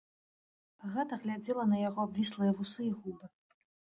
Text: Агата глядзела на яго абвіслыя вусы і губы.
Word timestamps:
Агата 0.87 1.19
глядзела 1.25 1.65
на 1.73 1.77
яго 1.89 1.99
абвіслыя 2.09 2.51
вусы 2.61 2.81
і 2.87 2.91
губы. 3.03 3.25